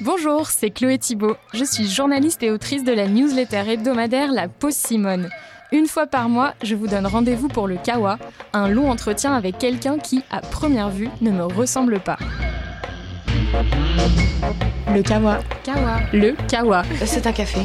[0.00, 1.36] Bonjour, c'est Chloé Thibault.
[1.52, 5.28] Je suis journaliste et autrice de la newsletter hebdomadaire La Pause Simone.
[5.70, 8.18] Une fois par mois, je vous donne rendez-vous pour le Kawa,
[8.52, 12.18] un long entretien avec quelqu'un qui, à première vue, ne me ressemble pas.
[14.92, 15.38] Le Kawa.
[15.62, 16.00] Kawa.
[16.12, 16.82] Le Kawa.
[17.04, 17.60] C'est un café.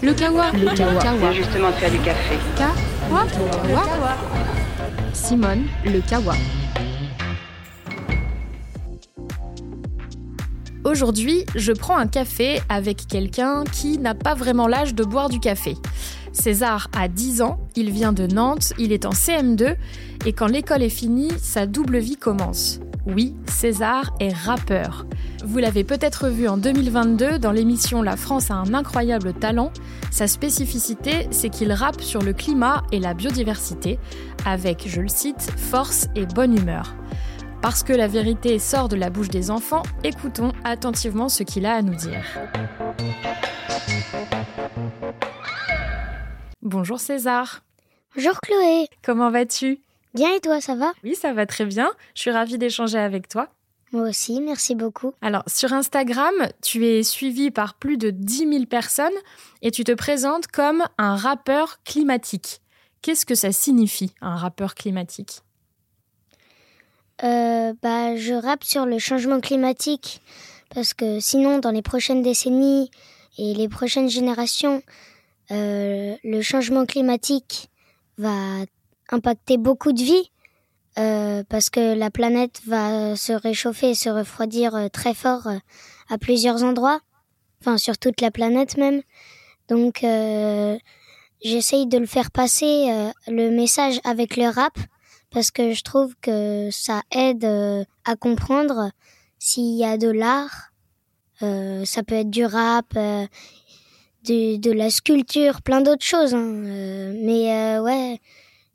[0.00, 0.52] Le Kawa.
[0.52, 1.02] Le Kawa.
[1.02, 1.32] Kawa.
[1.32, 2.36] Justement, as du café.
[2.56, 3.26] Kawa.
[3.66, 4.16] Kawa.
[5.12, 6.34] Simone, le Kawa.
[10.84, 15.38] Aujourd'hui, je prends un café avec quelqu'un qui n'a pas vraiment l'âge de boire du
[15.38, 15.76] café.
[16.32, 19.76] César a 10 ans, il vient de Nantes, il est en CM2
[20.26, 22.80] et quand l'école est finie, sa double vie commence.
[23.06, 25.06] Oui, César est rappeur.
[25.44, 29.72] Vous l'avez peut-être vu en 2022 dans l'émission La France a un incroyable talent.
[30.10, 34.00] Sa spécificité, c'est qu'il rappe sur le climat et la biodiversité,
[34.44, 36.94] avec, je le cite, force et bonne humeur.
[37.62, 41.74] Parce que la vérité sort de la bouche des enfants, écoutons attentivement ce qu'il a
[41.74, 42.24] à nous dire.
[46.60, 47.62] Bonjour César.
[48.16, 48.88] Bonjour Chloé.
[49.04, 49.78] Comment vas-tu?
[50.12, 50.92] Bien et toi, ça va?
[51.04, 51.92] Oui, ça va très bien.
[52.16, 53.46] Je suis ravie d'échanger avec toi.
[53.92, 55.12] Moi aussi, merci beaucoup.
[55.22, 59.12] Alors, sur Instagram, tu es suivi par plus de 10 000 personnes
[59.60, 62.60] et tu te présentes comme un rappeur climatique.
[63.02, 65.42] Qu'est-ce que ça signifie, un rappeur climatique?
[67.24, 70.20] Euh, bah, Je rappe sur le changement climatique.
[70.74, 72.90] Parce que sinon, dans les prochaines décennies
[73.38, 74.82] et les prochaines générations,
[75.50, 77.68] euh, le changement climatique
[78.16, 78.64] va
[79.10, 80.30] impacter beaucoup de vies.
[80.98, 85.48] Euh, parce que la planète va se réchauffer et se refroidir euh, très fort
[86.10, 87.00] à plusieurs endroits,
[87.60, 89.00] enfin sur toute la planète même.
[89.68, 90.04] Donc
[91.42, 94.76] j'essaye de le faire passer le message avec le rap
[95.32, 98.90] parce que je trouve que ça aide euh, à comprendre
[99.38, 100.72] s'il y a de l'art.
[101.42, 103.26] Euh, ça peut être du rap, euh,
[104.24, 106.34] de, de la sculpture, plein d'autres choses.
[106.34, 106.62] hein.
[106.66, 108.20] Euh, mais ouais,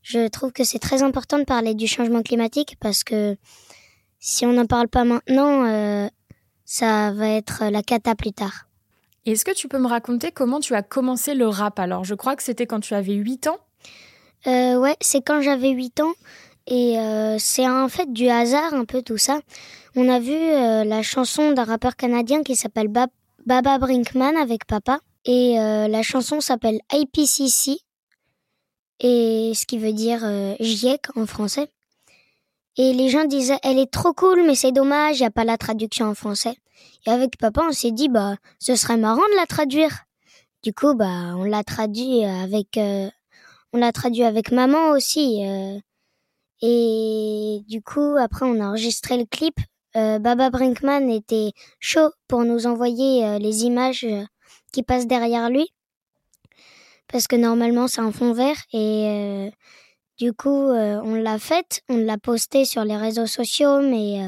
[0.02, 3.38] je trouve que c'est très important de parler du changement climatique parce que
[4.20, 6.10] si on n'en parle pas maintenant,
[6.66, 8.68] ça va être la cata plus tard.
[9.26, 12.04] Est-ce que tu peux me raconter comment tu as commencé le rap alors?
[12.06, 13.58] Je crois que c'était quand tu avais 8 ans.
[14.48, 16.14] Euh, ouais, c'est quand j'avais 8 ans
[16.68, 19.40] et euh, c'est en fait du hasard un peu tout ça.
[19.96, 23.08] On a vu euh, la chanson d'un rappeur canadien qui s'appelle Ba-
[23.46, 27.80] Baba Brinkman avec papa et euh, la chanson s'appelle IPCC
[29.00, 31.68] et ce qui veut dire euh, GIEC en français.
[32.78, 35.46] Et les gens disaient elle est trop cool mais c'est dommage, il n'y a pas
[35.46, 36.56] la traduction en français.
[37.06, 40.04] Et avec papa, on s'est dit bah ce serait marrant de la traduire.
[40.64, 43.10] Du coup, bah on l'a traduit avec euh,
[43.74, 45.44] on l'a traduit avec maman aussi.
[45.46, 45.80] euh,
[46.62, 49.56] et du coup, après, on a enregistré le clip.
[49.96, 54.24] Euh, Baba Brinkman était chaud pour nous envoyer euh, les images euh,
[54.72, 55.70] qui passent derrière lui.
[57.08, 58.58] Parce que normalement, c'est un fond vert.
[58.74, 59.50] Et euh,
[60.18, 61.82] du coup, euh, on l'a faite.
[61.90, 63.82] On l'a posté sur les réseaux sociaux.
[63.82, 64.20] Mais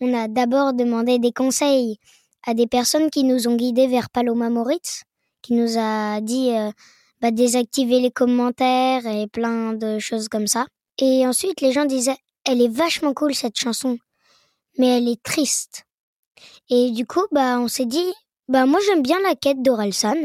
[0.00, 1.98] on a d'abord demandé des conseils
[2.46, 5.02] à des personnes qui nous ont guidés vers Paloma Moritz,
[5.40, 6.50] qui nous a dit
[7.22, 10.66] bah, désactiver les commentaires et plein de choses comme ça.
[10.98, 13.98] Et ensuite, les gens disaient, elle est vachement cool cette chanson,
[14.78, 15.84] mais elle est triste.
[16.70, 18.12] Et du coup, bah, on s'est dit,
[18.48, 20.16] bah, moi j'aime bien la quête d'Orelsan.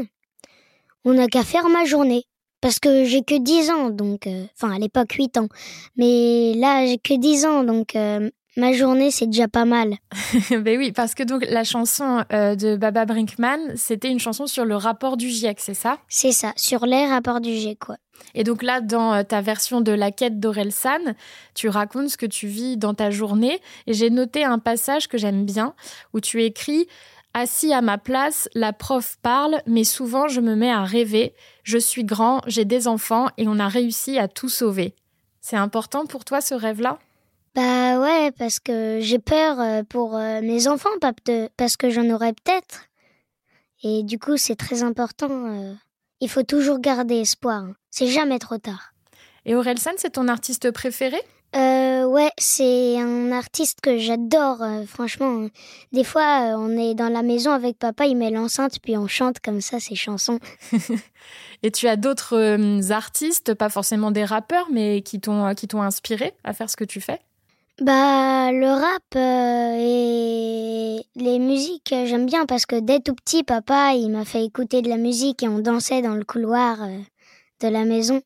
[1.04, 2.24] On n'a qu'à faire ma journée.
[2.60, 5.48] Parce que j'ai que 10 ans, donc, euh, enfin, à l'époque 8 ans.
[5.96, 9.94] Mais là, j'ai que 10 ans, donc, euh, ma journée, c'est déjà pas mal.
[10.50, 14.66] ben oui, parce que donc la chanson euh, de Baba Brinkman, c'était une chanson sur
[14.66, 15.98] le rapport du GIEC, c'est ça?
[16.08, 17.96] C'est ça, sur les rapports du G, quoi.
[18.34, 21.14] Et donc là, dans euh, ta version de La quête d'Orelsan,
[21.54, 23.60] tu racontes ce que tu vis dans ta journée.
[23.86, 25.74] Et j'ai noté un passage que j'aime bien,
[26.12, 26.86] où tu écris
[27.32, 31.32] Assis à ma place, la prof parle, mais souvent je me mets à rêver.
[31.62, 34.96] Je suis grand, j'ai des enfants et on a réussi à tout sauver.
[35.40, 36.98] C'est important pour toi ce rêve-là?
[37.54, 40.90] Bah ouais, parce que j'ai peur euh, pour euh, mes enfants,
[41.56, 42.86] parce que j'en aurais peut-être.
[43.82, 45.76] Et du coup, c'est très important.
[46.20, 47.64] il faut toujours garder espoir.
[47.90, 48.92] C'est jamais trop tard.
[49.44, 51.18] Et Orelsan, c'est ton artiste préféré?
[51.56, 55.48] Euh, ouais, c'est un artiste que j'adore, euh, franchement.
[55.92, 59.08] Des fois, euh, on est dans la maison avec papa, il met l'enceinte, puis on
[59.08, 60.38] chante comme ça ses chansons.
[61.62, 65.82] Et tu as d'autres euh, artistes, pas forcément des rappeurs, mais qui t'ont qui t'ont
[65.82, 67.20] inspiré à faire ce que tu fais?
[67.80, 73.94] Bah, le rap euh, et les musiques, j'aime bien parce que dès tout petit, papa,
[73.94, 76.98] il m'a fait écouter de la musique et on dansait dans le couloir euh,
[77.60, 78.22] de la maison.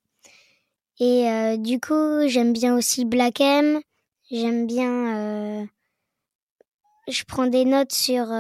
[1.01, 3.81] Et euh, du coup, j'aime bien aussi Black M.
[4.31, 5.17] J'aime bien.
[5.17, 5.65] euh,
[7.09, 8.33] je prends des notes sur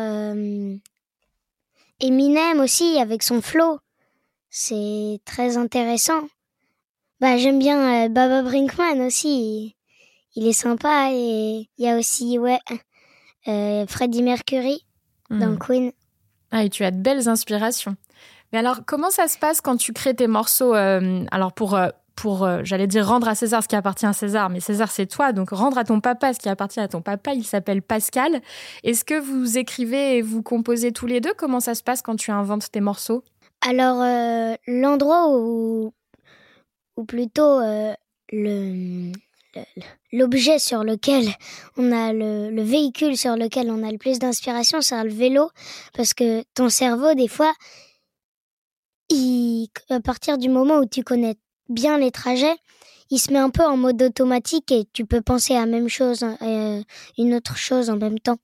[2.00, 3.79] Eminem aussi avec son flow.
[4.49, 6.23] C'est très intéressant.
[7.20, 9.76] Bah, j'aime bien Baba Brinkman aussi.
[10.35, 12.58] Il est sympa et il y a aussi ouais
[13.87, 14.85] Freddie Mercury
[15.31, 15.58] dans hmm.
[15.58, 15.93] Queen.
[16.50, 17.96] Ah, et tu as de belles inspirations.
[18.56, 21.77] Alors, comment ça se passe quand tu crées tes morceaux Alors, pour
[22.15, 25.06] pour, euh, j'allais dire, rendre à César ce qui appartient à César, mais César, c'est
[25.06, 28.41] toi, donc rendre à ton papa ce qui appartient à ton papa, il s'appelle Pascal.
[28.83, 31.35] Est-ce que vous écrivez et vous composez tous les deux?
[31.37, 33.25] Comment ça se passe quand tu inventes tes morceaux?
[33.67, 35.93] Alors, euh, l'endroit où,
[36.97, 37.93] ou plutôt euh,
[40.12, 41.27] l'objet sur lequel
[41.77, 45.51] on a le, le, véhicule sur lequel on a le plus d'inspiration, c'est le vélo,
[45.95, 47.53] parce que ton cerveau, des fois,
[49.91, 51.37] à partir du moment où tu connais
[51.69, 52.56] bien les trajets,
[53.11, 55.89] il se met un peu en mode automatique et tu peux penser à la même
[55.89, 56.83] chose, euh,
[57.19, 58.39] une autre chose en même temps.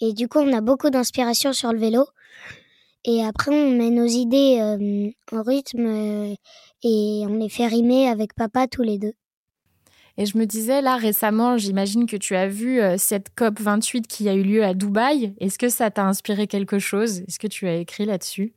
[0.00, 2.06] Et du coup, on a beaucoup d'inspiration sur le vélo.
[3.04, 6.34] Et après, on met nos idées euh, en rythme euh,
[6.82, 9.14] et on les fait rimer avec papa tous les deux.
[10.18, 14.28] Et je me disais, là, récemment, j'imagine que tu as vu cette COP 28 qui
[14.28, 15.34] a eu lieu à Dubaï.
[15.40, 17.20] Est-ce que ça t'a inspiré quelque chose?
[17.20, 18.52] Est-ce que tu as écrit là-dessus?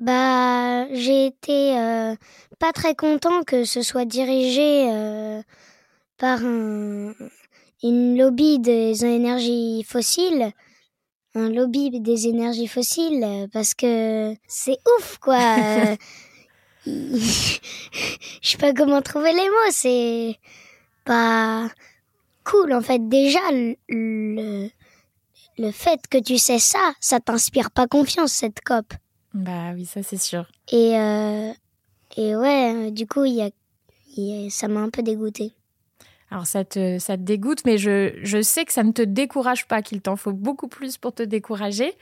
[0.00, 2.14] Bah, j'ai été euh,
[2.58, 5.42] pas très content que ce soit dirigé euh,
[6.18, 7.14] par un,
[7.82, 10.52] une lobby des énergies fossiles,
[11.34, 15.38] un lobby des énergies fossiles, parce que c'est ouf, quoi.
[16.86, 17.58] Je
[18.42, 20.36] sais pas comment trouver les mots, c'est
[21.04, 21.68] pas
[22.44, 23.08] cool, en fait.
[23.08, 24.68] Déjà, le,
[25.58, 28.92] le fait que tu sais ça, ça t'inspire pas confiance, cette COP.
[29.36, 30.46] Bah oui, ça c'est sûr.
[30.72, 31.52] Et, euh,
[32.16, 33.50] et ouais, du coup, y a,
[34.50, 35.52] ça m'a un peu dégoûté.
[36.30, 39.68] Alors ça te, ça te dégoûte, mais je, je sais que ça ne te décourage
[39.68, 41.92] pas, qu'il t'en faut beaucoup plus pour te décourager.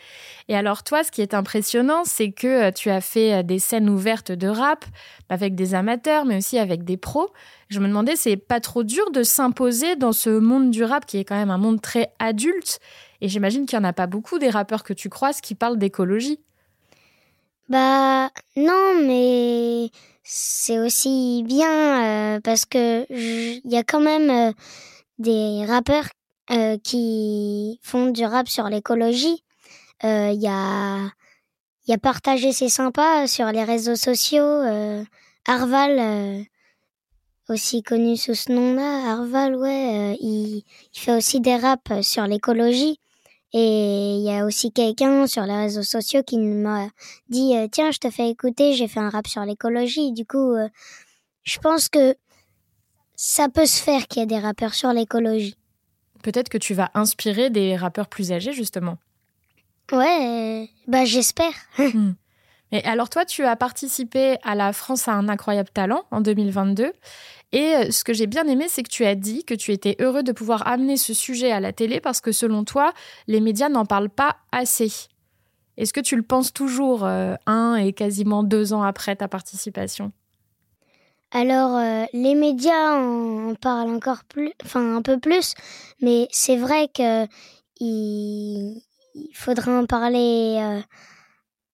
[0.46, 3.58] Et alors toi, ce qui est impressionnant, c'est que euh, tu as fait euh, des
[3.58, 4.84] scènes ouvertes de rap
[5.28, 7.30] avec des amateurs, mais aussi avec des pros.
[7.68, 11.18] Je me demandais, c'est pas trop dur de s'imposer dans ce monde du rap qui
[11.18, 12.78] est quand même un monde très adulte?
[13.20, 15.78] Et j'imagine qu'il n'y en a pas beaucoup des rappeurs que tu croises qui parlent
[15.78, 16.38] d'écologie.
[17.68, 19.90] Bah non, mais
[20.22, 24.52] c'est aussi bien euh, parce que il y a quand même euh,
[25.18, 26.08] des rappeurs
[26.50, 29.42] euh, qui font du rap sur l'écologie.
[30.02, 30.98] Il y a
[31.86, 34.62] il y a partagé c'est sympa sur les réseaux sociaux.
[35.46, 36.46] Arval
[37.48, 40.62] aussi connu sous ce nom-là, Arval, ouais, il,
[40.94, 42.98] il, fait aussi des raps sur l'écologie.
[43.56, 46.88] Et il y a aussi quelqu'un sur les réseaux sociaux qui m'a
[47.28, 50.54] dit euh, tiens je te fais écouter j'ai fait un rap sur l'écologie du coup
[50.54, 50.68] euh,
[51.44, 52.16] je pense que
[53.14, 55.56] ça peut se faire qu'il y ait des rappeurs sur l'écologie.
[56.24, 58.98] Peut-être que tu vas inspirer des rappeurs plus âgés justement.
[59.92, 61.52] Ouais, bah j'espère.
[61.78, 62.12] Hmm.
[62.72, 66.92] Et alors toi, tu as participé à la France a un incroyable talent en 2022
[67.54, 69.94] et euh, ce que j'ai bien aimé, c'est que tu as dit que tu étais
[70.00, 72.92] heureux de pouvoir amener ce sujet à la télé parce que selon toi,
[73.28, 74.90] les médias n'en parlent pas assez.
[75.76, 80.10] Est-ce que tu le penses toujours euh, un et quasiment deux ans après ta participation?
[81.30, 85.54] Alors, euh, les médias en, parlent encore plus, enfin un peu plus,
[86.00, 87.26] mais c'est vrai que
[87.78, 88.82] il,
[89.32, 90.82] faudra en parler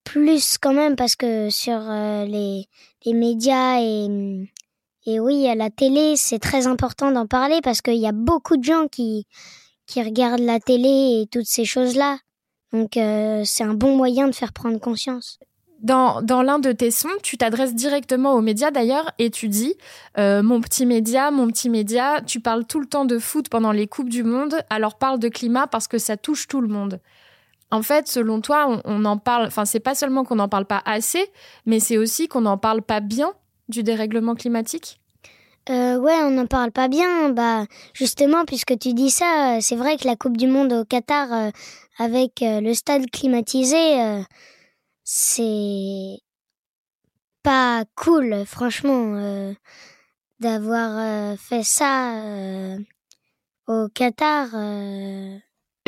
[0.05, 2.69] plus quand même parce que sur les,
[3.05, 4.09] les médias et
[5.07, 8.57] et oui, à la télé, c'est très important d'en parler parce qu'il y a beaucoup
[8.57, 9.27] de gens qui,
[9.87, 12.19] qui regardent la télé et toutes ces choses-là.
[12.73, 15.39] Donc euh, c'est un bon moyen de faire prendre conscience.
[15.81, 19.75] Dans, dans l'un de tes sons, tu t'adresses directement aux médias d'ailleurs et tu dis
[20.19, 23.73] euh, Mon petit média, mon petit média, tu parles tout le temps de foot pendant
[23.73, 27.01] les Coupes du Monde, alors parle de climat parce que ça touche tout le monde.
[27.71, 30.83] En fait, selon toi, on, en parle, enfin, c'est pas seulement qu'on n'en parle pas
[30.85, 31.31] assez,
[31.67, 33.33] mais c'est aussi qu'on n'en parle pas bien
[33.69, 35.01] du dérèglement climatique?
[35.69, 37.31] Euh, ouais, on n'en parle pas bien.
[37.31, 41.33] Bah, justement, puisque tu dis ça, c'est vrai que la Coupe du Monde au Qatar,
[41.33, 41.51] euh,
[41.99, 44.25] avec euh, le stade climatisé,
[45.05, 46.19] c'est
[47.43, 49.55] pas cool, franchement,
[50.41, 52.77] d'avoir fait ça
[53.69, 54.49] au Qatar.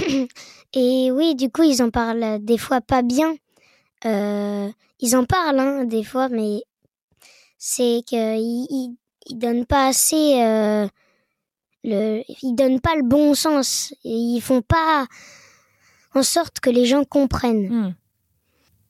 [0.74, 3.34] Et oui, du coup, ils en parlent des fois pas bien.
[4.04, 6.62] ils en parlent, hein, des fois, mais
[7.64, 8.96] c'est qu'ils ils,
[9.30, 10.88] donnent pas assez euh,
[11.84, 15.06] le ils donnent pas le bon sens ils font pas
[16.14, 17.68] en sorte que les gens comprennent.
[17.68, 17.94] Hmm.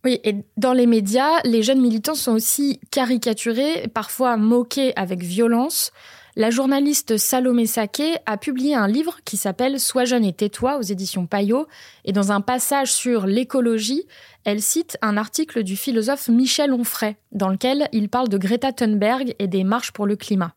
[0.05, 5.93] Oui, et dans les médias, les jeunes militants sont aussi caricaturés, parfois moqués avec violence.
[6.35, 10.83] La journaliste Salomé Saké a publié un livre qui s'appelle Sois jeune et tais-toi aux
[10.83, 11.67] éditions Payot.
[12.07, 14.07] Et dans un passage sur l'écologie,
[14.45, 19.35] elle cite un article du philosophe Michel Onfray, dans lequel il parle de Greta Thunberg
[19.39, 20.55] et des marches pour le climat.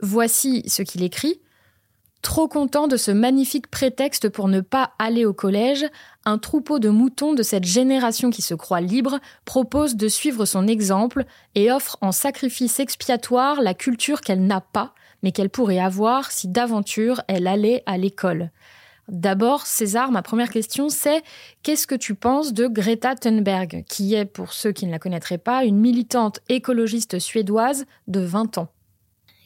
[0.00, 1.38] Voici ce qu'il écrit.
[2.26, 5.86] Trop content de ce magnifique prétexte pour ne pas aller au collège,
[6.24, 10.66] un troupeau de moutons de cette génération qui se croit libre propose de suivre son
[10.66, 14.92] exemple et offre en sacrifice expiatoire la culture qu'elle n'a pas,
[15.22, 18.50] mais qu'elle pourrait avoir si d'aventure elle allait à l'école.
[19.06, 21.22] D'abord, César, ma première question, c'est
[21.62, 25.38] qu'est-ce que tu penses de Greta Thunberg, qui est, pour ceux qui ne la connaîtraient
[25.38, 28.68] pas, une militante écologiste suédoise de 20 ans?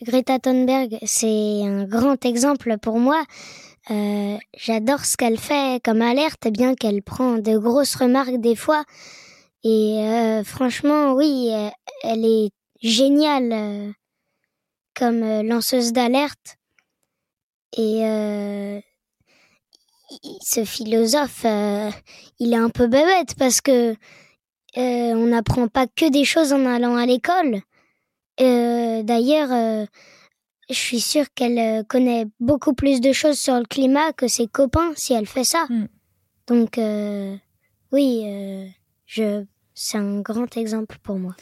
[0.03, 3.23] Greta Thunberg, c'est un grand exemple pour moi.
[3.91, 8.85] Euh, j'adore ce qu'elle fait comme alerte, bien qu'elle prend de grosses remarques des fois.
[9.63, 11.51] Et euh, franchement, oui,
[12.03, 12.49] elle est
[12.81, 13.93] géniale euh,
[14.95, 16.57] comme lanceuse d'alerte.
[17.77, 18.01] Et
[20.41, 23.95] ce philosophe, il est un peu bébête parce que
[24.77, 27.61] on n'apprend pas que des choses en allant à l'école.
[28.41, 29.87] Euh, d'ailleurs, euh,
[30.69, 34.47] je suis sûre qu'elle euh, connaît beaucoup plus de choses sur le climat que ses
[34.47, 35.67] copains si elle fait ça.
[35.69, 35.87] Hmm.
[36.47, 36.81] Donc,
[37.93, 38.25] oui,
[39.07, 41.37] je, c'est un grand exemple pour moi.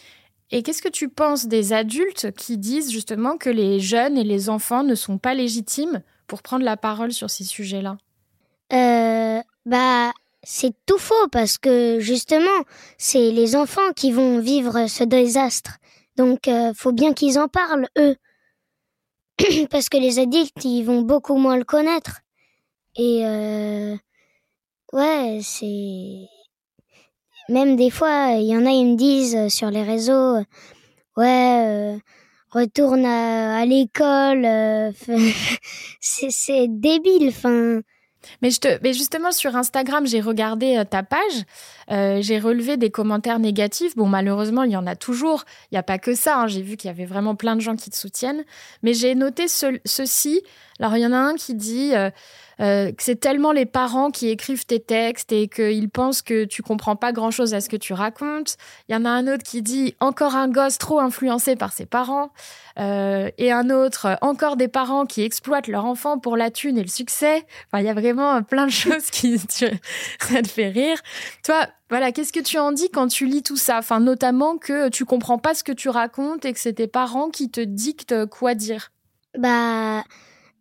[0.51, 4.51] Et qu'est-ce que tu penses des adultes qui disent justement que les jeunes et les
[4.51, 7.97] enfants ne sont pas légitimes pour prendre la parole sur ces sujets-là?
[9.69, 10.13] Bah,
[10.43, 12.65] c'est tout faux parce que justement,
[12.97, 15.79] c'est les enfants qui vont vivre ce désastre.
[16.19, 18.17] Donc, euh, faut bien qu'ils en parlent, eux.
[19.71, 22.21] Parce que les adultes, ils vont beaucoup moins le connaître.
[22.97, 23.97] Et, euh,
[24.93, 26.27] ouais, c'est.
[27.49, 30.39] Même des fois, il y en a, ils me disent sur les réseaux,
[31.17, 31.99] ouais, euh,
[32.51, 34.45] retourne à, l'école.
[36.01, 37.81] c'est débile, enfin.
[38.43, 41.45] Mais, je te, mais justement, sur Instagram, j'ai regardé euh, ta page,
[41.91, 43.97] euh, j'ai relevé des commentaires négatifs.
[43.97, 45.45] Bon, malheureusement, il y en a toujours.
[45.71, 46.41] Il n'y a pas que ça.
[46.41, 46.47] Hein.
[46.47, 48.45] J'ai vu qu'il y avait vraiment plein de gens qui te soutiennent.
[48.83, 50.43] Mais j'ai noté ce, ceci.
[50.81, 52.11] Alors, il y en a un qui dit euh,
[52.59, 56.97] que c'est tellement les parents qui écrivent tes textes et qu'ils pensent que tu comprends
[56.97, 58.57] pas grand-chose à ce que tu racontes.
[58.89, 61.87] Il y en a un autre qui dit encore un gosse trop influencé par ses
[61.87, 62.31] parents.
[62.77, 66.89] et un autre, encore des parents qui exploitent leur enfant pour la thune et le
[66.89, 67.45] succès.
[67.67, 69.39] Enfin, il y a vraiment plein de choses qui...
[70.21, 70.99] ça te fait rire.
[71.45, 73.79] Toi, voilà, qu'est-ce que tu en dis quand tu lis tout ça?
[73.79, 77.31] Enfin, notamment que tu comprends pas ce que tu racontes et que c'est tes parents
[77.31, 78.91] qui te dictent quoi dire.
[79.37, 80.05] Bah,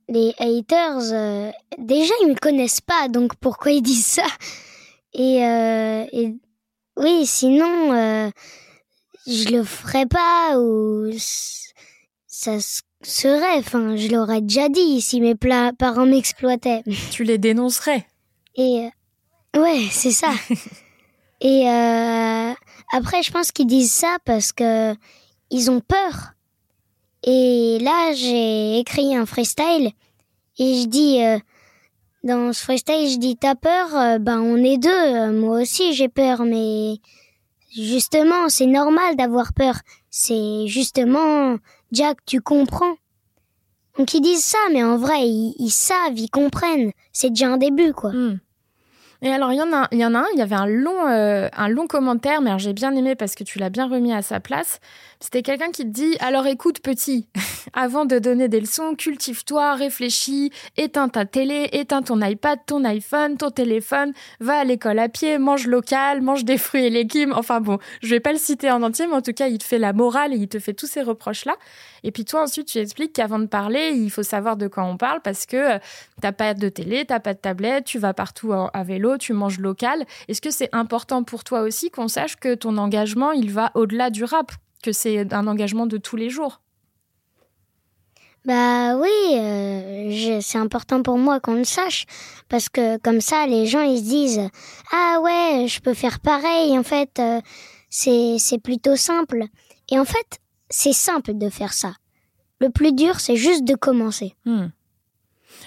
[0.09, 4.25] les haters, euh, déjà ils me connaissent pas, donc pourquoi ils disent ça?
[5.13, 6.05] Et, euh,
[6.97, 8.29] oui, sinon euh,
[9.25, 11.11] je le ferais pas ou
[12.27, 12.57] ça
[13.03, 13.57] serait.
[13.57, 16.83] Enfin, je l'aurais déjà dit si mes parents m'exploitaient.
[17.11, 18.05] Tu les dénoncerais.
[18.55, 18.89] Et
[19.55, 20.31] ouais, c'est ça.
[21.41, 22.53] Et euh,
[22.91, 24.95] après, je pense qu'ils disent ça parce que
[25.51, 26.33] ils ont peur.
[27.29, 29.91] Et là, j'ai écrit un freestyle
[30.57, 31.38] et je dis euh,
[32.24, 33.93] dans ce freestyle, je dis t'as peur?
[33.98, 35.31] Euh, Ben on est deux.
[35.34, 37.00] Moi aussi j'ai peur, mais
[37.75, 39.75] justement c'est normal d'avoir peur.
[40.10, 41.57] C'est justement
[41.91, 42.96] Jack, tu comprends.
[43.98, 46.93] Donc ils disent ça, mais en vrai ils, savent, ils comprennent.
[47.12, 48.12] C'est déjà un début quoi.
[48.12, 48.39] Hmm.
[49.22, 50.67] Et alors, il y en a, il y en a un, il y avait un
[50.67, 54.13] long, euh, un long commentaire, mais j'ai bien aimé parce que tu l'as bien remis
[54.13, 54.79] à sa place.
[55.19, 57.27] C'était quelqu'un qui te dit Alors écoute, petit,
[57.74, 63.36] avant de donner des leçons, cultive-toi, réfléchis, éteins ta télé, éteins ton iPad, ton iPhone,
[63.36, 67.33] ton téléphone, va à l'école à pied, mange local, mange des fruits et légumes.
[67.36, 69.63] Enfin bon, je vais pas le citer en entier, mais en tout cas, il te
[69.63, 71.55] fait la morale et il te fait tous ces reproches-là.
[72.03, 74.97] Et puis toi, ensuite, tu expliques qu'avant de parler, il faut savoir de quoi on
[74.97, 75.79] parle parce que euh,
[76.21, 79.59] t'as pas de télé, t'as pas de tablette, tu vas partout à vélo, tu manges
[79.59, 80.05] local.
[80.27, 84.12] Est-ce que c'est important pour toi aussi qu'on sache que ton engagement, il va au-delà
[84.12, 84.51] du rap,
[84.84, 86.62] que c'est un engagement de tous les jours
[88.48, 92.05] bah oui, euh, c'est important pour moi qu'on le sache
[92.48, 94.50] parce que comme ça les gens ils se disent
[94.93, 97.41] ah ouais je peux faire pareil en fait euh,
[97.89, 99.43] c'est c'est plutôt simple
[99.91, 101.96] et en fait c'est simple de faire ça.
[102.62, 104.34] Le plus dur c'est juste de commencer.
[104.46, 104.67] Hmm.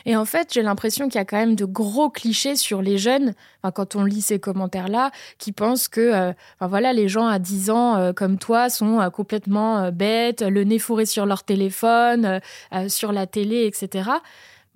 [0.06, 2.98] Et en fait, j'ai l'impression qu'il y a quand même de gros clichés sur les
[2.98, 3.34] jeunes,
[3.74, 7.96] quand on lit ces commentaires-là, qui pensent que euh, voilà, les gens à 10 ans
[7.96, 12.40] euh, comme toi sont euh, complètement bêtes, le nez fourré sur leur téléphone,
[12.88, 14.10] sur la télé, etc.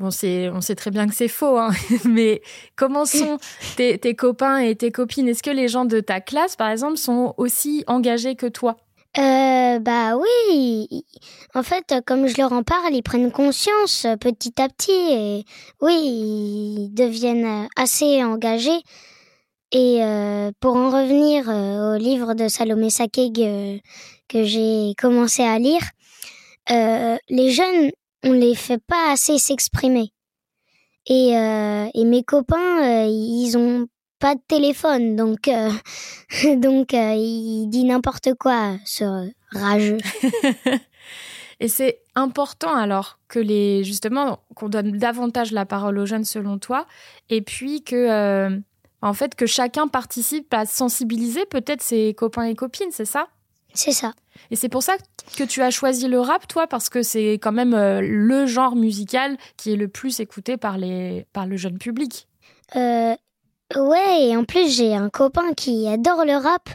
[0.01, 0.11] Bon, on
[0.61, 1.71] sait très bien que c'est faux, hein.
[2.05, 2.43] mais
[2.75, 3.39] comment sont
[3.77, 5.29] tes, tes, copains et tes copines?
[5.29, 8.77] Est-ce que les gens de ta classe, par exemple, sont aussi engagés que toi?
[9.19, 11.05] Euh, Bah oui.
[11.55, 15.45] En fait, comme je leur en parle, ils prennent conscience petit à petit et
[15.81, 18.83] oui, ils deviennent assez engagés.
[19.75, 23.79] Et euh, pour en revenir euh, au livre de Salomé Sakeg euh,
[24.29, 25.83] que j'ai commencé à lire,
[26.69, 27.91] les jeunes,
[28.25, 30.13] on les fait pas assez s'exprimer.
[31.07, 33.87] Et, et mes copains, ils ont
[34.25, 35.51] pas de téléphone, donc
[36.57, 39.99] donc il dit n'importe quoi, ce rageux.
[41.61, 46.59] Et c'est important alors que les justement qu'on donne davantage la parole aux jeunes selon
[46.59, 46.87] toi,
[47.29, 48.63] et puis que
[49.03, 53.29] en fait que chacun participe à sensibiliser peut-être ses copains et copines, c'est ça?
[53.75, 54.15] C'est ça.
[54.51, 54.95] Et c'est pour ça
[55.37, 58.75] que tu as choisi le rap, toi, parce que c'est quand même euh, le genre
[58.75, 62.27] musical qui est le plus écouté par, les, par le jeune public?
[62.77, 63.15] Euh,
[63.77, 66.69] ouais, et en plus, j'ai un copain qui adore le rap.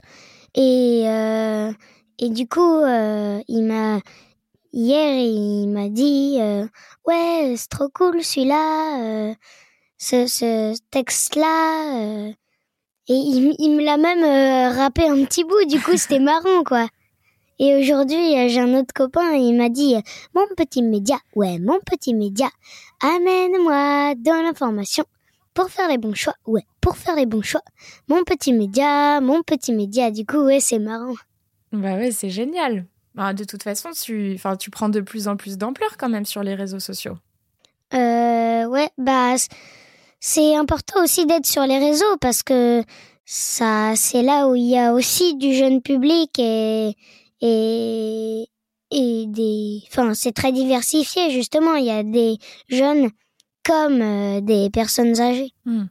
[0.56, 1.72] Et, euh,
[2.20, 4.00] et du coup, euh, il m'a.
[4.72, 6.38] Hier, il m'a dit
[7.06, 9.36] Ouais, c'est trop cool celui-là
[10.00, 11.98] ce, ce texte-là.
[11.98, 12.32] Euh,
[13.10, 16.64] et il, il me l'a même euh, rappé un petit bout, du coup c'était marrant
[16.66, 16.88] quoi.
[17.62, 19.96] Et aujourd'hui, euh, j'ai un autre copain, il m'a dit
[20.34, 22.50] Mon petit média, ouais, mon petit média,
[23.02, 25.04] amène-moi dans l'information
[25.54, 27.64] pour faire les bons choix, ouais, pour faire les bons choix.
[28.08, 31.16] Mon petit média, mon petit média, du coup, ouais, c'est marrant.
[31.72, 32.86] Bah ouais, c'est génial.
[33.16, 36.26] Bah, de toute façon, tu, enfin, tu prends de plus en plus d'ampleur quand même
[36.26, 37.18] sur les réseaux sociaux.
[37.94, 39.36] Euh, ouais, bah,
[40.20, 42.84] c'est important aussi d'être sur les réseaux parce que
[43.26, 46.96] ça, c'est là où il y a aussi du jeune public et,
[47.42, 48.48] et,
[48.92, 51.76] et des, enfin, c'est très diversifié justement.
[51.76, 52.38] Il y a des
[52.70, 53.10] jeunes
[53.64, 55.54] comme euh, des personnes âgées.
[55.66, 55.86] Hmm.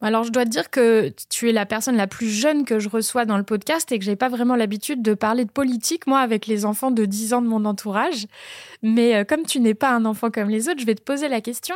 [0.00, 2.88] Alors, je dois te dire que tu es la personne la plus jeune que je
[2.88, 6.20] reçois dans le podcast et que j'ai pas vraiment l'habitude de parler de politique, moi,
[6.20, 8.26] avec les enfants de 10 ans de mon entourage.
[8.82, 11.28] Mais euh, comme tu n'es pas un enfant comme les autres, je vais te poser
[11.28, 11.74] la question.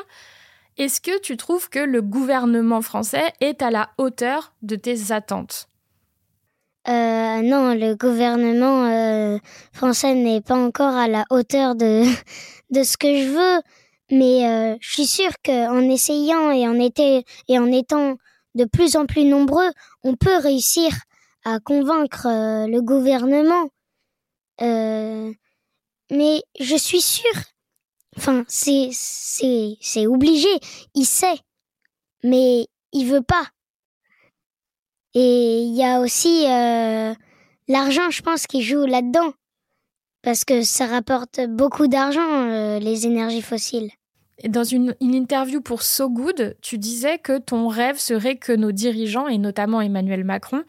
[0.78, 5.68] Est-ce que tu trouves que le gouvernement français est à la hauteur de tes attentes?
[6.88, 9.38] Euh, non, le gouvernement euh,
[9.72, 12.04] français n'est pas encore à la hauteur de,
[12.70, 13.62] de ce que je veux,
[14.12, 18.14] mais euh, je suis sûre qu'en essayant et en, été, et en étant
[18.54, 19.70] de plus en plus nombreux,
[20.04, 20.92] on peut réussir
[21.44, 22.28] à convaincre
[22.68, 23.68] le gouvernement.
[24.60, 27.42] mais je suis sûre
[28.16, 30.48] Enfin, c'est, c'est, c'est obligé.
[30.94, 31.38] Il sait.
[32.22, 33.46] Mais il veut pas.
[35.14, 37.14] Et il y a aussi euh,
[37.68, 39.32] l'argent, je pense, qui joue là-dedans.
[40.22, 43.90] Parce que ça rapporte beaucoup d'argent, euh, les énergies fossiles.
[44.48, 48.72] Dans une, une, interview pour So Good, tu disais que ton rêve serait que nos
[48.72, 50.64] dirigeants, et notamment Emmanuel Macron,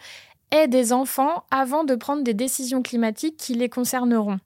[0.52, 4.40] aient des enfants avant de prendre des décisions climatiques qui les concerneront.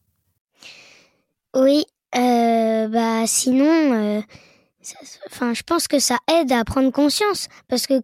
[1.56, 1.86] Oui,
[2.16, 4.22] euh, bah sinon, euh,
[5.30, 8.02] enfin, je pense que ça aide à prendre conscience parce que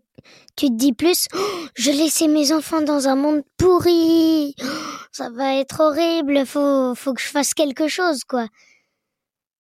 [0.56, 4.66] tu te dis plus, oh, je laissais mes enfants dans un monde pourri, oh,
[5.12, 8.48] ça va être horrible, faut, faut que je fasse quelque chose, quoi.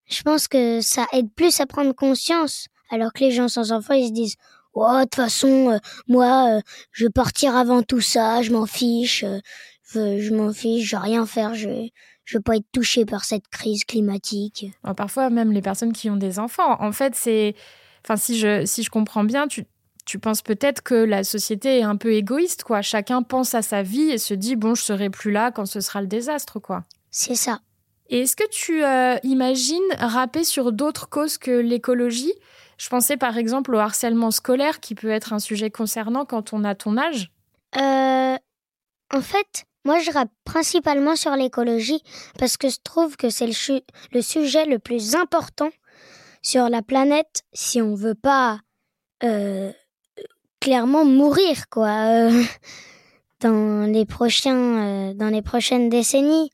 [0.07, 3.93] Je pense que ça aide plus à prendre conscience, alors que les gens sans enfants,
[3.93, 4.35] ils se disent,
[4.73, 6.59] oh, de toute façon, euh, moi,
[6.91, 9.23] je vais partir avant tout ça, je m'en fiche,
[9.93, 11.89] je m'en fiche, je vais rien faire, je
[12.25, 14.71] je veux pas être touchée par cette crise climatique.
[14.95, 16.81] Parfois, même les personnes qui ont des enfants.
[16.81, 17.55] En fait, c'est.
[18.03, 19.65] Enfin, si je, si je comprends bien, tu,
[20.05, 22.81] tu penses peut-être que la société est un peu égoïste, quoi.
[22.81, 25.81] Chacun pense à sa vie et se dit, bon, je serai plus là quand ce
[25.81, 26.83] sera le désastre, quoi.
[27.11, 27.59] C'est ça.
[28.09, 32.33] Et est-ce que tu euh, imagines rapper sur d'autres causes que l'écologie?
[32.77, 36.63] Je pensais par exemple au harcèlement scolaire qui peut être un sujet concernant quand on
[36.63, 37.31] a ton âge.
[37.77, 38.35] Euh,
[39.13, 42.01] en fait, moi, je rappe principalement sur l'écologie
[42.37, 45.69] parce que je trouve que c'est le, sujet le plus important
[46.41, 48.59] sur la planète si on veut pas
[49.23, 49.71] euh,
[50.59, 52.29] clairement mourir, quoi,
[53.39, 56.49] dans les prochains, dans les prochaines décennies.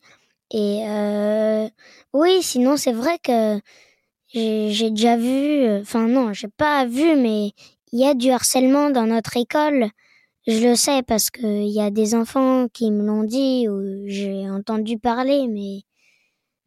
[0.50, 1.68] Et euh,
[2.12, 3.60] oui, sinon c'est vrai que
[4.28, 7.52] j'ai déjà vu, enfin non, j'ai pas vu, mais
[7.92, 9.90] il y a du harcèlement dans notre école.
[10.46, 14.48] Je le sais parce qu'il y a des enfants qui me l'ont dit ou j'ai
[14.48, 15.82] entendu parler, mais,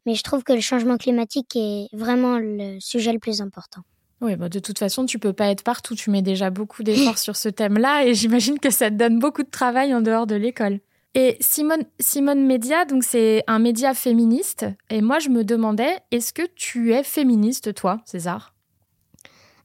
[0.06, 3.82] mais je trouve que le changement climatique est vraiment le sujet le plus important.
[4.20, 5.94] Oui, bah de toute façon, tu peux pas être partout.
[5.94, 9.42] Tu mets déjà beaucoup d'efforts sur ce thème-là et j'imagine que ça te donne beaucoup
[9.42, 10.80] de travail en dehors de l'école.
[11.16, 14.66] Et Simone, Simone Média, donc c'est un média féministe.
[14.90, 18.52] Et moi, je me demandais, est-ce que tu es féministe, toi, César?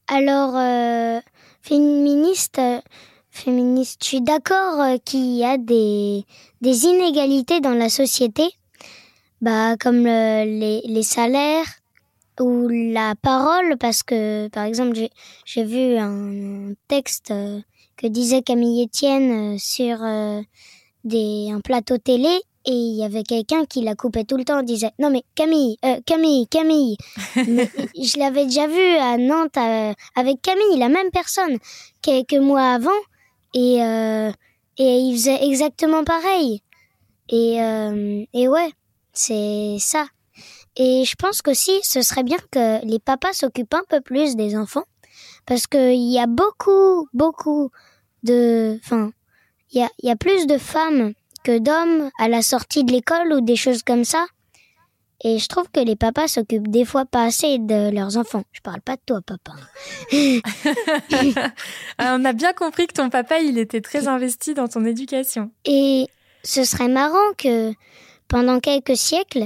[0.06, 1.20] Alors, euh,
[1.60, 2.60] féministe,
[3.30, 4.00] féministe.
[4.02, 6.24] Je suis d'accord euh, qu'il y a des,
[6.62, 8.44] inégalités dans la société,
[9.40, 11.66] bah, comme les, les salaires
[12.38, 14.96] ou la parole, parce que, par exemple,
[15.44, 17.60] j'ai vu un texte euh,
[17.96, 19.98] que disait Camille Etienne sur
[21.04, 24.62] des, un plateau télé et il y avait quelqu'un qui la coupait tout le temps,
[24.62, 26.96] disait non mais Camille, euh, Camille, Camille.
[27.36, 31.56] je l'avais déjà vu à Nantes euh, avec Camille, la même personne
[32.02, 32.90] quelques mois avant,
[33.54, 34.30] et euh,
[34.76, 36.62] et il faisait exactement pareil.
[37.30, 37.56] Et
[38.34, 38.72] et ouais,
[39.12, 40.06] c'est ça.
[40.76, 44.56] Et je pense qu'aussi ce serait bien que les papas s'occupent un peu plus des
[44.56, 44.84] enfants,
[45.46, 47.70] parce qu'il y a beaucoup, beaucoup
[48.22, 49.12] de, enfin,
[49.72, 51.12] il y a, y a plus de femmes
[51.44, 54.26] que d'hommes à la sortie de l'école ou des choses comme ça.
[55.22, 58.44] Et je trouve que les papas s'occupent des fois pas assez de leurs enfants.
[58.52, 59.52] Je parle pas de toi, papa.
[61.98, 65.50] On a bien compris que ton papa, il était très investi dans ton éducation.
[65.66, 66.06] Et
[66.42, 67.74] ce serait marrant que
[68.28, 69.44] pendant quelques siècles,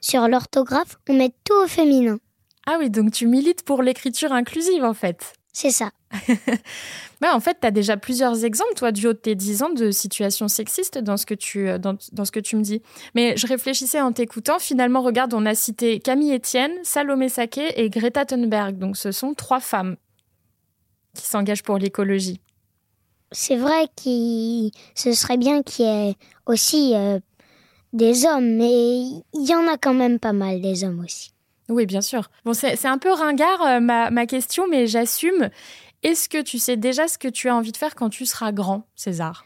[0.00, 2.18] sur l'orthographe, on mette tout au féminin.
[2.66, 5.32] Ah oui, donc tu milites pour l'écriture inclusive en fait.
[5.60, 5.90] C'est ça.
[7.20, 9.70] bah, en fait, tu as déjà plusieurs exemples, toi, du haut de tes 10 ans,
[9.70, 12.80] de situations sexistes dans ce que tu, euh, dans, dans ce que tu me dis.
[13.16, 14.60] Mais je réfléchissais en t'écoutant.
[14.60, 18.78] Finalement, regarde, on a cité Camille Etienne, Salomé Saké et Greta Thunberg.
[18.78, 19.96] Donc, ce sont trois femmes
[21.16, 22.40] qui s'engagent pour l'écologie.
[23.32, 26.14] C'est vrai que ce serait bien qu'il y ait
[26.46, 27.18] aussi euh,
[27.92, 29.00] des hommes, mais
[29.34, 31.32] il y en a quand même pas mal des hommes aussi.
[31.68, 32.30] Oui, bien sûr.
[32.44, 35.50] Bon, c'est un peu ringard euh, ma, question, mais j'assume.
[36.02, 38.52] Est-ce que tu sais déjà ce que tu as envie de faire quand tu seras
[38.52, 39.44] grand, César?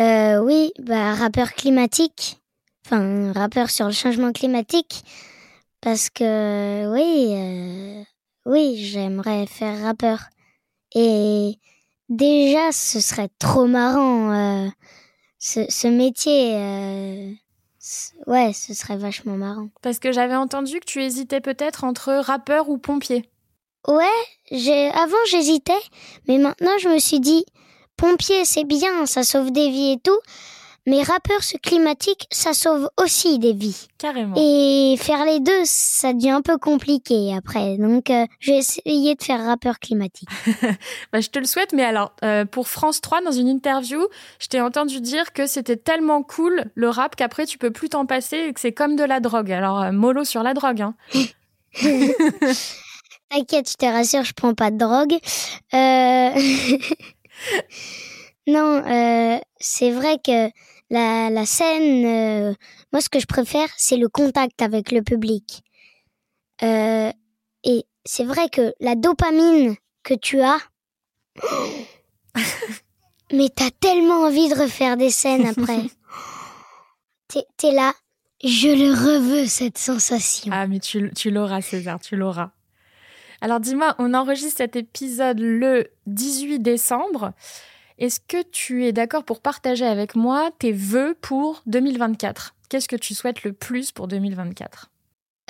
[0.00, 2.38] Euh, Oui, bah, rappeur climatique.
[2.86, 5.04] Enfin, rappeur sur le changement climatique.
[5.80, 8.02] Parce que, oui, euh,
[8.46, 10.20] oui, j'aimerais faire rappeur.
[10.94, 11.58] Et
[12.08, 14.70] déjà, ce serait trop marrant,
[15.38, 17.38] ce, métier.
[18.26, 19.68] Ouais, ce serait vachement marrant.
[19.82, 23.28] Parce que j'avais entendu que tu hésitais peut-être entre rappeur ou pompier.
[23.88, 24.04] Ouais,
[24.52, 25.72] j'ai avant j'hésitais,
[26.28, 27.44] mais maintenant je me suis dit
[27.96, 30.18] pompier c'est bien, ça sauve des vies et tout,
[30.86, 33.86] mais rappeur climatique, ça sauve aussi des vies.
[33.98, 34.34] Carrément.
[34.36, 37.78] Et faire les deux, ça devient un peu compliqué après.
[37.78, 40.28] Donc, euh, je vais essayer de faire rappeur climatique.
[41.12, 44.04] bah, je te le souhaite, mais alors, euh, pour France 3, dans une interview,
[44.40, 48.04] je t'ai entendu dire que c'était tellement cool le rap qu'après tu peux plus t'en
[48.04, 49.52] passer et que c'est comme de la drogue.
[49.52, 50.82] Alors, euh, mollo sur la drogue.
[50.82, 50.96] Hein.
[53.30, 55.16] T'inquiète, je te rassure, je prends pas de drogue.
[58.46, 58.82] non,
[59.60, 60.50] c'est vrai que
[60.92, 62.54] la, la scène, euh,
[62.92, 65.62] moi ce que je préfère, c'est le contact avec le public.
[66.62, 67.10] Euh,
[67.64, 69.74] et c'est vrai que la dopamine
[70.04, 70.58] que tu as,
[73.32, 75.84] mais t'as tellement envie de refaire des scènes après.
[77.28, 77.94] T'es es là,
[78.44, 80.52] je le reveux cette sensation.
[80.54, 82.50] Ah mais tu, tu l'auras César, tu l'auras.
[83.40, 87.32] Alors dis-moi, on enregistre cet épisode le 18 décembre.
[88.02, 92.96] Est-ce que tu es d'accord pour partager avec moi tes vœux pour 2024 Qu'est-ce que
[92.96, 94.90] tu souhaites le plus pour 2024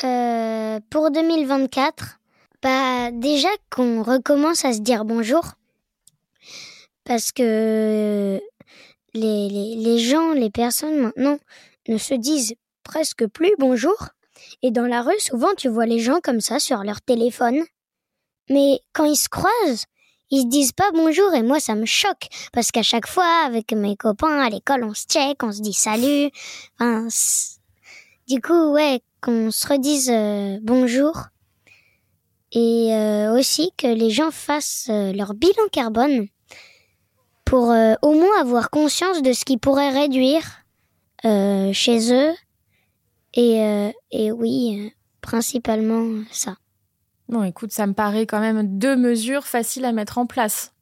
[0.04, 2.20] euh, Pour 2024,
[2.62, 5.52] bah déjà qu'on recommence à se dire bonjour.
[7.04, 8.38] Parce que
[9.14, 11.38] les, les, les gens, les personnes maintenant
[11.88, 14.08] ne se disent presque plus bonjour.
[14.60, 17.62] Et dans la rue, souvent, tu vois les gens comme ça sur leur téléphone.
[18.50, 19.86] Mais quand ils se croisent,
[20.32, 23.72] ils se disent pas bonjour et moi ça me choque parce qu'à chaque fois avec
[23.72, 26.30] mes copains à l'école on se check, on se dit salut.
[28.26, 31.26] Du coup ouais qu'on se redise euh, bonjour
[32.50, 36.26] et euh, aussi que les gens fassent euh, leur bilan carbone
[37.44, 37.68] pour
[38.00, 40.64] au moins avoir conscience de ce qu'ils pourraient réduire
[41.22, 42.32] chez eux
[43.34, 46.56] et, et oui principalement ça.
[47.32, 50.74] Bon, écoute, ça me paraît quand même deux mesures faciles à mettre en place.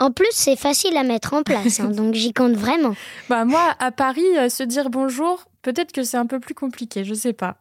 [0.00, 2.96] En plus, c'est facile à mettre en place, hein, donc j'y compte vraiment.
[3.28, 7.04] Bah moi, à Paris, euh, se dire bonjour, peut-être que c'est un peu plus compliqué,
[7.04, 7.58] je sais pas.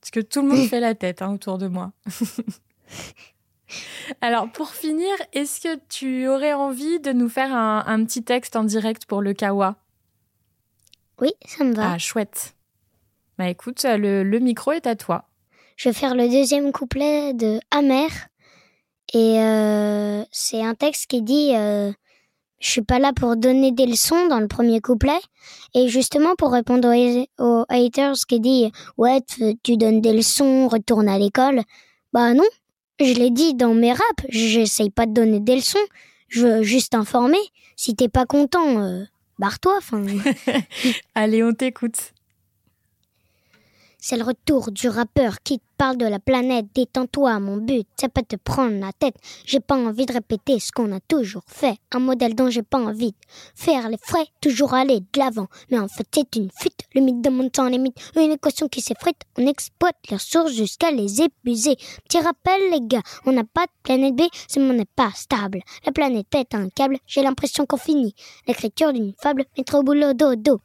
[0.00, 1.92] Parce que tout le monde fait la tête hein, autour de moi.
[4.20, 8.64] Alors, pour finir, est-ce que tu aurais envie de nous faire un, petit texte en
[8.64, 9.76] direct pour le Kawa
[11.20, 11.92] Oui, ça me va.
[11.92, 12.56] Ah, chouette.
[13.38, 15.28] Bah écoute, le micro est à toi
[15.76, 18.08] je vais faire le deuxième couplet de Amer.
[19.14, 21.92] Et euh, c'est un texte qui dit euh,
[22.60, 25.20] Je suis pas là pour donner des leçons dans le premier couplet.
[25.74, 26.88] Et justement pour répondre
[27.38, 29.20] aux, haters qui dit Ouais,
[29.62, 31.62] tu donnes des leçons, retourne à l'école.
[32.12, 32.44] Bah non,
[33.00, 35.78] je l'ai dit dans mes raps, j'essaye pas de donner des leçons.
[36.28, 37.40] Je veux juste informer.
[37.76, 39.04] Si t'es pas content, euh,
[39.38, 39.80] barre-toi.
[41.14, 42.12] Allez, on t'écoute.
[44.04, 46.66] C'est le retour du rappeur qui parle de la planète.
[46.74, 49.16] Détends-toi, mon but, c'est pas te prendre la tête.
[49.44, 51.76] J'ai pas envie de répéter ce qu'on a toujours fait.
[51.92, 53.16] Un modèle dont j'ai pas envie de
[53.54, 55.48] faire les frais, toujours aller de l'avant.
[55.70, 56.80] Mais en fait, c'est une fuite.
[56.94, 57.96] Le mythe de mon sans limite.
[58.16, 59.18] Une équation qui s'effrite.
[59.38, 61.76] On exploite leurs sources jusqu'à les épuiser.
[62.08, 65.60] Petit rappel, les gars, on n'a pas de planète B, ce monde n'est pas stable.
[65.84, 68.14] La planète pète un câble, j'ai l'impression qu'on finit.
[68.46, 70.60] L'écriture d'une fable, mettre au boulot dodo.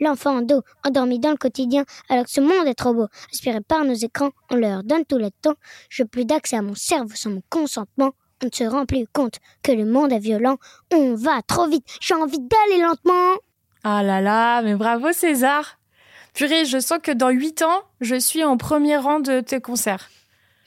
[0.00, 3.06] L'enfant en dos, endormi dans le quotidien, alors que ce monde est trop beau.
[3.32, 5.54] Aspiré par nos écrans, leur donne tout le temps.
[5.88, 8.12] Je plus d'accès à mon cerveau sans mon consentement.
[8.42, 10.58] On ne se rend plus compte que le monde est violent.
[10.92, 13.36] On va trop vite, j'ai envie d'aller lentement.
[13.82, 15.78] Ah là là, mais bravo César.
[16.34, 20.10] Purée, je sens que dans 8 ans, je suis en premier rang de tes concerts.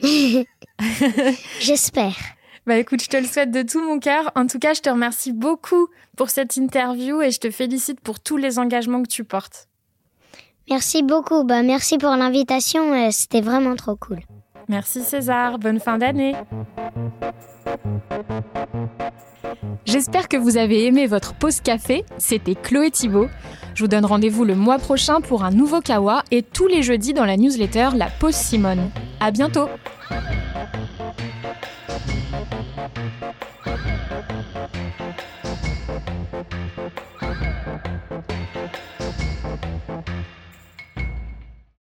[1.60, 2.16] J'espère.
[2.66, 4.30] Bah écoute, je te le souhaite de tout mon cœur.
[4.34, 8.20] En tout cas, je te remercie beaucoup pour cette interview et je te félicite pour
[8.20, 9.69] tous les engagements que tu portes.
[10.70, 11.44] Merci beaucoup.
[11.44, 12.92] Bah merci pour l'invitation.
[12.94, 14.20] euh, C'était vraiment trop cool.
[14.68, 16.34] Merci César, bonne fin d'année.
[19.84, 22.04] J'espère que vous avez aimé votre pause café.
[22.18, 23.28] C'était Chloé Thibault.
[23.74, 27.14] Je vous donne rendez-vous le mois prochain pour un nouveau Kawa et tous les jeudis
[27.14, 28.90] dans la newsletter La Pause Simone.
[29.18, 29.68] À bientôt!